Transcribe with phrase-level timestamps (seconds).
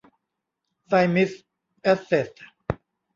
[0.87, 1.31] ไซมิส
[1.81, 2.29] แอสเสท